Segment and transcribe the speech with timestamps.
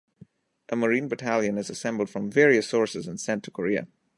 [0.69, 3.85] A Marine battalion is assembled from various sources and sent to Korea.